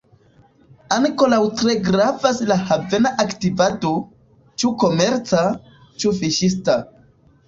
Ankoraŭ 0.93 1.37
tre 1.57 1.73
gravas 1.87 2.39
la 2.51 2.57
havena 2.69 3.11
aktivado, 3.23 3.91
ĉu 4.63 4.71
komerca, 4.85 5.43
ĉu 6.05 6.15
fiŝista. 6.23 6.79